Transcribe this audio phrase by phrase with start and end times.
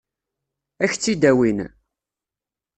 [0.83, 1.59] Ad k-tt-id-awin?